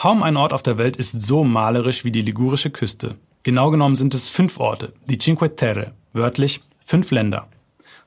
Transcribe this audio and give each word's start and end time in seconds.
Kaum 0.00 0.22
ein 0.22 0.38
Ort 0.38 0.54
auf 0.54 0.62
der 0.62 0.78
Welt 0.78 0.96
ist 0.96 1.20
so 1.20 1.44
malerisch 1.44 2.06
wie 2.06 2.10
die 2.10 2.22
ligurische 2.22 2.70
Küste. 2.70 3.16
Genau 3.42 3.70
genommen 3.70 3.96
sind 3.96 4.14
es 4.14 4.30
fünf 4.30 4.58
Orte, 4.58 4.94
die 5.10 5.18
Cinque 5.18 5.54
Terre, 5.56 5.92
wörtlich 6.14 6.62
fünf 6.82 7.10
Länder. 7.10 7.48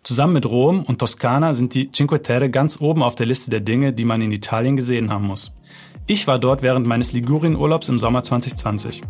Zusammen 0.02 0.34
mit 0.34 0.48
Rom 0.48 0.82
und 0.86 0.98
Toskana 0.98 1.54
sind 1.54 1.76
die 1.76 1.92
Cinque 1.92 2.24
Terre 2.24 2.50
ganz 2.50 2.82
oben 2.82 3.04
auf 3.04 3.14
der 3.14 3.28
Liste 3.28 3.52
der 3.52 3.60
Dinge, 3.60 3.94
die 3.94 4.06
man 4.06 4.24
in 4.24 4.32
Italien 4.32 4.76
gesehen 4.76 5.12
haben 5.12 5.28
muss. 5.28 5.54
Ich 6.08 6.26
war 6.26 6.40
dort 6.40 6.64
während 6.64 6.88
meines 6.88 7.14
Ligurien-Urlaubs 7.14 7.90
im 7.90 8.00
Sommer 8.00 8.24
2020. 8.24 9.04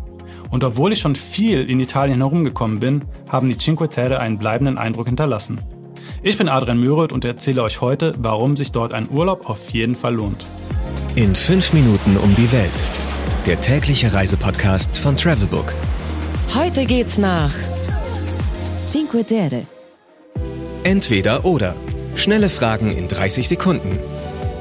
Und 0.50 0.62
obwohl 0.62 0.92
ich 0.92 1.00
schon 1.00 1.16
viel 1.16 1.62
in 1.62 1.80
Italien 1.80 2.18
herumgekommen 2.18 2.80
bin, 2.80 3.02
haben 3.30 3.48
die 3.48 3.56
Cinque 3.56 3.88
Terre 3.88 4.20
einen 4.20 4.36
bleibenden 4.36 4.76
Eindruck 4.76 5.06
hinterlassen. 5.06 5.58
Ich 6.22 6.36
bin 6.36 6.50
Adrian 6.50 6.80
Müret 6.80 7.14
und 7.14 7.24
erzähle 7.24 7.62
euch 7.62 7.80
heute, 7.80 8.14
warum 8.18 8.58
sich 8.58 8.72
dort 8.72 8.92
ein 8.92 9.08
Urlaub 9.10 9.48
auf 9.48 9.70
jeden 9.70 9.94
Fall 9.94 10.16
lohnt. 10.16 10.44
In 11.16 11.36
fünf 11.36 11.72
Minuten 11.72 12.16
um 12.16 12.34
die 12.34 12.50
Welt. 12.50 12.84
Der 13.46 13.60
tägliche 13.60 14.12
Reisepodcast 14.12 14.98
von 14.98 15.16
Travelbook. 15.16 15.72
Heute 16.56 16.84
geht's 16.86 17.18
nach 17.18 17.54
Cinque 18.88 19.24
Terre. 19.24 19.68
Entweder 20.82 21.44
oder. 21.44 21.76
Schnelle 22.16 22.50
Fragen 22.50 22.96
in 22.96 23.06
30 23.06 23.46
Sekunden. 23.46 23.96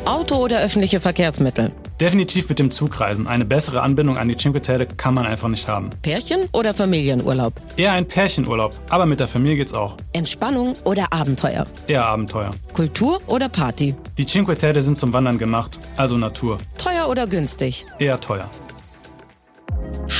Auto 0.05 0.35
oder 0.35 0.61
öffentliche 0.61 0.99
Verkehrsmittel? 0.99 1.71
Definitiv 2.03 2.49
mit 2.49 2.59
dem 2.59 2.69
Zugreisen. 2.69 3.27
Eine 3.27 3.45
bessere 3.45 3.81
Anbindung 3.81 4.17
an 4.17 4.27
die 4.27 4.35
Cinque 4.35 4.61
Terre 4.61 4.85
kann 4.85 5.13
man 5.13 5.25
einfach 5.25 5.47
nicht 5.47 5.69
haben. 5.69 5.89
Pärchen 6.01 6.49
oder 6.51 6.73
Familienurlaub? 6.73 7.53
Eher 7.77 7.93
ein 7.93 8.05
Pärchenurlaub, 8.05 8.77
aber 8.89 9.05
mit 9.05 9.21
der 9.21 9.29
Familie 9.29 9.55
geht's 9.55 9.73
auch. 9.73 9.95
Entspannung 10.11 10.73
oder 10.83 11.13
Abenteuer? 11.13 11.65
Eher 11.87 12.05
Abenteuer. 12.05 12.51
Kultur 12.73 13.21
oder 13.27 13.47
Party? 13.47 13.95
Die 14.17 14.25
Cinque 14.25 14.57
Terre 14.57 14.81
sind 14.81 14.97
zum 14.97 15.13
Wandern 15.13 15.37
gemacht, 15.37 15.79
also 15.95 16.17
Natur. 16.17 16.57
Teuer 16.77 17.07
oder 17.07 17.25
günstig? 17.25 17.85
Eher 17.99 18.19
teuer. 18.19 18.49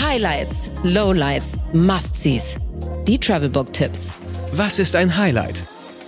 Highlights, 0.01 0.71
Lowlights, 0.83 1.59
Must-Sees. 1.73 2.59
Die 3.09 3.19
Travelbook-Tipps. 3.19 4.13
Was 4.53 4.79
ist 4.79 4.95
ein 4.95 5.17
Highlight? 5.17 5.65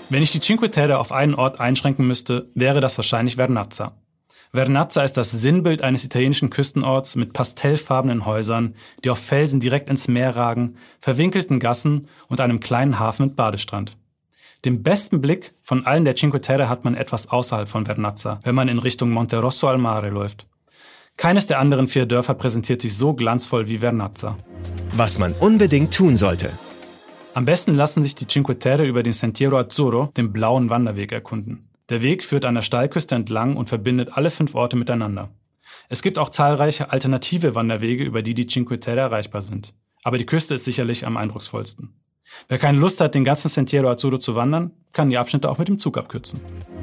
Wenn 0.09 0.23
ich 0.23 0.31
die 0.31 0.39
Cinque 0.39 0.71
Terre 0.71 0.99
auf 0.99 1.11
einen 1.11 1.35
Ort 1.35 1.59
einschränken 1.59 2.07
müsste, 2.07 2.49
wäre 2.55 2.79
das 2.79 2.97
wahrscheinlich 2.97 3.35
Vernazza. 3.35 3.91
Vernazza 4.55 5.03
ist 5.03 5.13
das 5.13 5.31
Sinnbild 5.31 5.81
eines 5.81 6.03
italienischen 6.03 6.49
Küstenorts 6.49 7.15
mit 7.15 7.33
pastellfarbenen 7.33 8.25
Häusern, 8.25 8.75
die 9.03 9.09
auf 9.09 9.19
Felsen 9.19 9.59
direkt 9.59 9.89
ins 9.89 10.07
Meer 10.07 10.35
ragen, 10.35 10.77
verwinkelten 10.99 11.59
Gassen 11.59 12.07
und 12.27 12.41
einem 12.41 12.59
kleinen 12.59 12.99
Hafen 12.99 13.27
mit 13.27 13.35
Badestrand. 13.35 13.97
Den 14.65 14.81
besten 14.81 15.21
Blick 15.21 15.53
von 15.61 15.85
allen 15.85 16.05
der 16.05 16.15
Cinque 16.15 16.41
Terre 16.41 16.69
hat 16.69 16.83
man 16.85 16.95
etwas 16.95 17.29
außerhalb 17.29 17.67
von 17.67 17.85
Vernazza, 17.85 18.39
wenn 18.43 18.55
man 18.55 18.67
in 18.67 18.79
Richtung 18.79 19.11
Monte 19.11 19.37
Rosso 19.37 19.67
al 19.67 19.77
Mare 19.77 20.09
läuft. 20.09 20.47
Keines 21.17 21.47
der 21.47 21.59
anderen 21.59 21.87
vier 21.87 22.05
Dörfer 22.05 22.33
präsentiert 22.33 22.81
sich 22.81 22.97
so 22.97 23.13
glanzvoll 23.13 23.67
wie 23.67 23.77
Vernazza. 23.77 24.37
Was 24.95 25.19
man 25.19 25.33
unbedingt 25.33 25.93
tun 25.93 26.15
sollte. 26.15 26.51
Am 27.33 27.45
besten 27.45 27.75
lassen 27.75 28.01
sich 28.01 28.15
die 28.15 28.27
Cinque 28.27 28.57
Terre 28.57 28.85
über 28.85 29.03
den 29.03 29.13
Sentiero 29.13 29.57
Azzurro, 29.57 30.09
den 30.17 30.33
blauen 30.33 30.69
Wanderweg, 30.69 31.11
erkunden. 31.11 31.69
Der 31.89 32.01
Weg 32.01 32.23
führt 32.23 32.45
an 32.45 32.55
der 32.55 32.63
Steilküste 32.63 33.13
entlang 33.13 33.57
und 33.57 33.69
verbindet 33.69 34.09
alle 34.13 34.31
fünf 34.31 34.55
Orte 34.55 34.75
miteinander. 34.75 35.29
Es 35.87 36.01
gibt 36.01 36.17
auch 36.17 36.29
zahlreiche 36.29 36.91
alternative 36.91 37.53
Wanderwege, 37.53 38.03
über 38.03 38.23
die 38.23 38.33
die 38.33 38.47
Cinque 38.47 38.79
Terre 38.79 39.01
erreichbar 39.01 39.43
sind. 39.43 39.73
Aber 40.03 40.17
die 40.17 40.25
Küste 40.25 40.55
ist 40.55 40.65
sicherlich 40.65 41.05
am 41.05 41.15
eindrucksvollsten. 41.15 41.93
Wer 42.47 42.57
keine 42.57 42.79
Lust 42.79 43.01
hat, 43.01 43.13
den 43.13 43.23
ganzen 43.23 43.49
Sentiero 43.49 43.87
Azzurro 43.89 44.17
zu 44.17 44.33
wandern, 44.33 44.71
kann 44.93 45.11
die 45.11 45.17
Abschnitte 45.17 45.47
auch 45.49 45.59
mit 45.59 45.67
dem 45.67 45.77
Zug 45.77 45.97
abkürzen. 45.97 46.39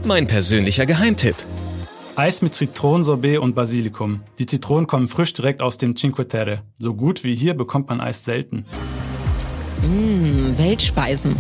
Mein 0.07 0.29
persönlicher 0.29 0.87
Geheimtipp. 0.87 1.37
Eis 2.15 2.41
mit 2.41 2.55
Zitronensorbet 2.55 3.39
und 3.39 3.55
Basilikum. 3.55 4.23
Die 4.39 4.47
Zitronen 4.47 4.87
kommen 4.87 5.09
frisch 5.09 5.33
direkt 5.33 5.63
aus 5.63 5.79
dem 5.79 5.97
Cinque 5.97 6.29
Terre. 6.29 6.63
So 6.79 6.95
gut 6.95 7.25
wie 7.25 7.35
hier 7.35 7.55
bekommt 7.55 7.89
man 7.89 8.01
Eis 8.01 8.25
selten. 8.25 8.67
Mmh, 9.83 10.59
Weltspeisen. 10.59 11.37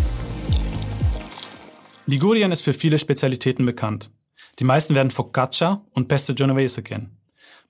Ligurien 2.06 2.50
ist 2.50 2.62
für 2.62 2.72
viele 2.72 2.98
Spezialitäten 2.98 3.64
bekannt. 3.64 4.10
Die 4.58 4.64
meisten 4.64 4.94
werden 4.94 5.10
Focaccia 5.10 5.82
und 5.92 6.08
Pesto 6.08 6.34
Genovese 6.34 6.82
kennen. 6.82 7.16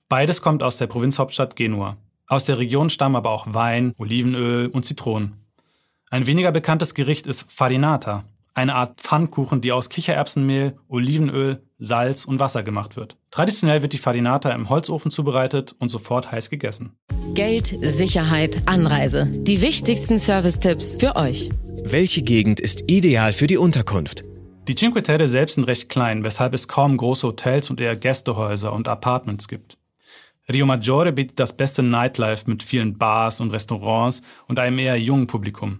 Beides 0.09 0.41
kommt 0.41 0.63
aus 0.63 0.77
der 0.77 0.87
Provinzhauptstadt 0.87 1.55
Genua. 1.55 1.97
Aus 2.27 2.45
der 2.45 2.57
Region 2.57 2.89
stammen 2.89 3.15
aber 3.15 3.29
auch 3.29 3.53
Wein, 3.53 3.93
Olivenöl 3.97 4.67
und 4.67 4.85
Zitronen. 4.85 5.33
Ein 6.09 6.27
weniger 6.27 6.51
bekanntes 6.51 6.93
Gericht 6.93 7.27
ist 7.27 7.51
Farinata, 7.51 8.23
eine 8.53 8.75
Art 8.75 8.99
Pfannkuchen, 8.99 9.61
die 9.61 9.71
aus 9.71 9.89
Kichererbsenmehl, 9.89 10.77
Olivenöl, 10.87 11.63
Salz 11.79 12.25
und 12.25 12.39
Wasser 12.39 12.63
gemacht 12.63 12.95
wird. 12.95 13.17
Traditionell 13.31 13.81
wird 13.81 13.93
die 13.93 13.97
Farinata 13.97 14.51
im 14.51 14.69
Holzofen 14.69 15.11
zubereitet 15.11 15.75
und 15.79 15.89
sofort 15.89 16.31
heiß 16.31 16.49
gegessen. 16.49 16.93
Geld, 17.33 17.75
Sicherheit, 17.81 18.61
Anreise. 18.67 19.27
Die 19.31 19.61
wichtigsten 19.61 20.19
Service-Tipps 20.19 20.97
für 20.97 21.15
euch. 21.15 21.49
Welche 21.85 22.23
Gegend 22.23 22.61
ist 22.61 22.89
ideal 22.89 23.33
für 23.33 23.45
die 23.45 23.57
Unterkunft? 23.57 24.23
Die 24.67 24.73
Cinque 24.73 25.03
Terre 25.03 25.27
selbst 25.27 25.55
sind 25.55 25.65
recht 25.65 25.89
klein, 25.89 26.23
weshalb 26.23 26.53
es 26.53 26.69
kaum 26.69 26.95
große 26.95 27.27
Hotels 27.27 27.69
und 27.69 27.81
eher 27.81 27.97
Gästehäuser 27.97 28.71
und 28.71 28.87
Apartments 28.87 29.49
gibt. 29.49 29.77
Rio 30.51 30.65
Maggiore 30.65 31.11
bietet 31.11 31.39
das 31.39 31.55
beste 31.55 31.83
Nightlife 31.83 32.49
mit 32.49 32.63
vielen 32.63 32.97
Bars 32.97 33.41
und 33.41 33.51
Restaurants 33.51 34.21
und 34.47 34.59
einem 34.59 34.79
eher 34.79 34.99
jungen 34.99 35.27
Publikum. 35.27 35.79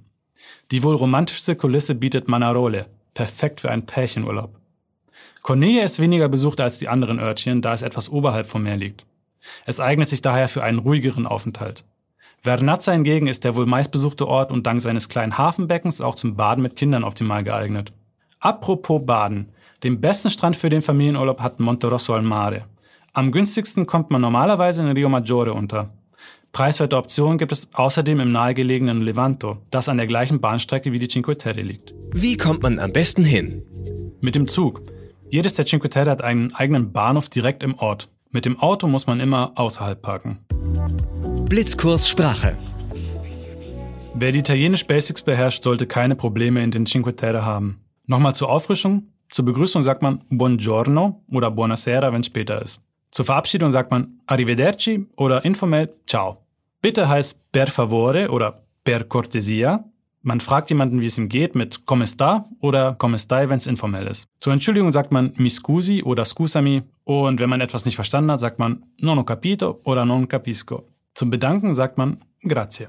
Die 0.72 0.84
wohl 0.84 0.96
romantischste 0.96 1.56
Kulisse 1.56 1.96
bietet 1.96 2.28
Manarole, 2.28 2.88
perfekt 3.14 3.62
für 3.62 3.72
einen 3.72 3.86
Pärchenurlaub. 3.86 4.60
Cornelia 5.42 5.84
ist 5.84 6.00
weniger 6.00 6.28
besucht 6.28 6.60
als 6.60 6.80
die 6.80 6.90
anderen 6.90 7.20
Örtchen, 7.20 7.62
da 7.62 7.74
es 7.74 7.82
etwas 7.82 8.10
oberhalb 8.10 8.46
vom 8.46 8.64
Meer 8.64 8.78
liegt. 8.78 9.06
Es 9.66 9.80
eignet 9.80 10.10
sich 10.10 10.22
daher 10.22 10.50
für 10.50 10.64
einen 10.64 10.80
ruhigeren 10.80 11.26
Aufenthalt. 11.26 11.86
Vernazza 12.44 12.92
hingegen 12.92 13.28
ist 13.28 13.46
der 13.46 13.56
wohl 13.56 13.66
meistbesuchte 13.66 14.28
Ort 14.28 14.52
und 14.52 14.68
dank 14.68 14.82
seines 14.82 15.08
kleinen 15.08 15.38
Hafenbeckens 15.38 16.02
auch 16.02 16.16
zum 16.16 16.36
Baden 16.36 16.62
mit 16.62 16.76
Kindern 16.76 17.06
optimal 17.06 17.42
geeignet. 17.42 17.94
Apropos 18.42 19.02
Baden. 19.06 19.50
Den 19.82 20.02
besten 20.02 20.30
Strand 20.30 20.58
für 20.58 20.70
den 20.70 20.82
Familienurlaub 20.82 21.40
hat 21.40 21.62
Monterosso 21.62 22.14
al 22.14 22.22
Mare. 22.22 22.66
Am 23.14 23.32
günstigsten 23.32 23.86
kommt 23.86 24.12
man 24.12 24.20
normalerweise 24.20 24.82
in 24.82 24.92
Rio 24.92 25.08
Maggiore 25.08 25.54
unter. 25.54 25.94
Preiswerte 26.52 26.98
Optionen 26.98 27.38
gibt 27.38 27.54
es 27.54 27.70
außerdem 27.74 28.20
im 28.20 28.34
nahegelegenen 28.34 29.02
Levanto, 29.02 29.60
das 29.72 29.88
an 29.88 29.96
der 29.96 30.08
gleichen 30.08 30.42
Bahnstrecke 30.42 30.92
wie 30.92 31.00
die 31.00 31.08
Cinque 31.08 31.38
Terre 31.38 31.62
liegt. 31.62 31.94
Wie 32.12 32.36
kommt 32.36 32.62
man 32.62 32.78
am 32.78 32.92
besten 32.92 33.24
hin? 33.24 33.64
Mit 34.20 34.36
dem 34.36 34.50
Zug. 34.50 34.82
Jedes 35.30 35.54
der 35.54 35.66
Cinque 35.66 35.90
Terre 35.90 36.12
hat 36.12 36.22
einen 36.22 36.54
eigenen 36.54 36.92
Bahnhof 36.92 37.30
direkt 37.30 37.64
im 37.64 37.76
Ort. 37.80 38.10
Mit 38.32 38.46
dem 38.46 38.60
Auto 38.60 38.88
muss 38.88 39.08
man 39.08 39.22
immer 39.22 39.54
außerhalb 39.56 40.02
parken. 40.02 40.40
Blitzkurs 41.50 42.10
Sprache. 42.10 42.58
Wer 44.16 44.32
die 44.32 44.40
italienisch 44.40 44.88
Basics 44.88 45.22
beherrscht, 45.22 45.64
sollte 45.64 45.86
keine 45.86 46.16
Probleme 46.16 46.64
in 46.64 46.72
den 46.72 46.86
Cinque 46.86 47.16
Terre 47.16 47.46
haben. 47.46 47.82
Nochmal 48.06 48.34
zur 48.34 48.50
Auffrischung. 48.50 49.08
Zur 49.30 49.46
Begrüßung 49.46 49.84
sagt 49.84 50.02
man 50.02 50.22
Buongiorno 50.30 51.24
oder 51.30 51.52
Buonasera, 51.52 52.12
wenn 52.14 52.24
später 52.24 52.62
ist. 52.62 52.82
Zur 53.12 53.26
Verabschiedung 53.26 53.72
sagt 53.72 53.92
man 53.92 54.20
Arrivederci 54.26 55.06
oder 55.16 55.46
informell 55.46 55.94
Ciao. 56.08 56.38
Bitte 56.82 57.08
heißt 57.08 57.52
per 57.52 57.68
favore 57.68 58.30
oder 58.30 58.64
per 58.84 59.04
cortesia. 59.04 59.86
Man 60.22 60.40
fragt 60.40 60.70
jemanden, 60.70 61.02
wie 61.02 61.08
es 61.08 61.18
ihm 61.18 61.28
geht, 61.28 61.54
mit 61.54 61.86
come 61.86 62.08
sta 62.08 62.46
oder 62.62 62.94
come 62.94 63.20
stai, 63.20 63.50
wenn 63.50 63.58
es 63.58 63.68
informell 63.68 64.08
ist. 64.08 64.28
Zur 64.40 64.54
Entschuldigung 64.54 64.94
sagt 64.94 65.12
man 65.12 65.34
mi 65.36 65.50
scusi 65.50 66.02
oder 66.04 66.24
scusami 66.24 66.84
und 67.04 67.40
wenn 67.40 67.50
man 67.50 67.62
etwas 67.62 67.86
nicht 67.86 67.96
verstanden 67.96 68.32
hat, 68.32 68.40
sagt 68.40 68.58
man 68.58 68.84
non 68.98 69.20
ho 69.20 69.24
capito 69.24 69.82
oder 69.84 70.06
non 70.06 70.28
capisco. 70.28 70.88
Zum 71.14 71.30
Bedanken 71.30 71.76
sagt 71.76 72.00
man 72.00 72.24
grazie. 72.42 72.88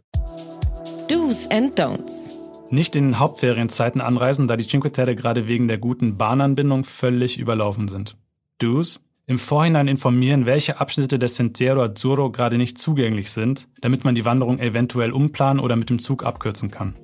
Do's 1.11 1.47
and 1.51 1.79
Don'ts. 1.79 2.31
Nicht 2.71 2.97
in 2.97 3.19
Hauptferienzeiten 3.19 4.01
anreisen, 4.01 4.49
da 4.49 4.57
die 4.57 4.67
Cinque 4.67 4.91
Terre 4.91 5.15
gerade 5.15 5.47
wegen 5.47 5.69
der 5.69 5.77
guten 5.77 6.17
Bahnanbindung 6.17 6.85
völlig 6.85 7.39
überlaufen 7.39 7.89
sind. 7.89 8.17
Do's? 8.59 9.01
Im 9.27 9.39
Vorhinein 9.39 9.89
informieren, 9.89 10.47
welche 10.47 10.81
Abschnitte 10.81 11.19
des 11.19 11.37
Sentiero 11.37 11.83
Azzurro 11.83 12.31
gerade 12.31 12.57
nicht 12.57 12.79
zugänglich 12.79 13.31
sind, 13.31 13.69
damit 13.81 14.05
man 14.05 14.15
die 14.15 14.25
Wanderung 14.25 14.59
eventuell 14.59 15.13
umplanen 15.13 15.63
oder 15.63 15.77
mit 15.77 15.91
dem 15.91 15.99
Zug 15.99 16.25
abkürzen 16.25 16.71
kann. 16.71 16.95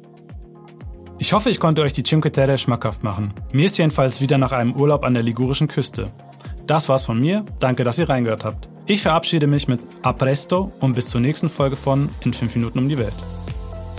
Ich 1.19 1.35
hoffe, 1.35 1.51
ich 1.51 1.61
konnte 1.61 1.83
euch 1.83 1.93
die 1.93 2.03
Cinque 2.03 2.33
Terre 2.33 2.57
schmackhaft 2.57 3.03
machen. 3.03 3.35
Mir 3.53 3.67
ist 3.67 3.77
jedenfalls 3.77 4.23
wieder 4.23 4.39
nach 4.39 4.53
einem 4.53 4.75
Urlaub 4.75 5.05
an 5.05 5.13
der 5.13 5.23
ligurischen 5.23 5.69
Küste. 5.69 6.13
Das 6.67 6.89
war's 6.89 7.05
von 7.05 7.21
mir. 7.21 7.45
Danke, 7.59 7.85
dass 7.85 7.99
ihr 7.99 8.09
reingehört 8.09 8.45
habt. 8.45 8.71
Ich 8.91 9.03
verabschiede 9.03 9.47
mich 9.47 9.69
mit 9.69 9.79
A 10.03 10.13
presto 10.13 10.73
und 10.81 10.95
bis 10.95 11.07
zur 11.07 11.21
nächsten 11.21 11.49
Folge 11.49 11.77
von 11.77 12.09
In 12.25 12.33
5 12.33 12.57
Minuten 12.57 12.81
um 12.81 12.89
die 12.89 12.99
Welt. 12.99 13.15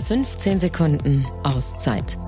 15 0.06 0.58
Sekunden 0.58 1.24
Auszeit. 1.44 2.18